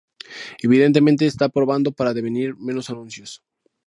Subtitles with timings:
[0.67, 3.25] Evidentemente está probando para devenir menos anuncio.